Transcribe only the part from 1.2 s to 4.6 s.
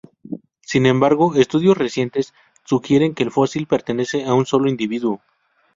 estudios recientes sugieren que el fósil pertenece a un